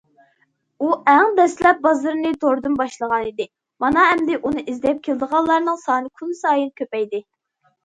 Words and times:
ئۇ 0.83 0.87
ئەڭ 1.11 1.35
دەسلەپ 1.39 1.83
بازىرىنى 1.83 2.31
توردىن 2.45 2.79
باشلىغانىدى، 2.79 3.47
مانا 3.87 4.07
ئەمدى 4.15 4.41
ئۇنى 4.41 4.65
ئىزدەپ 4.67 5.05
كېلىدىغانلارنىڭ 5.11 5.81
سانى 5.85 6.13
كۈنسايىن 6.25 6.75
كۆپەيدى. 6.83 7.25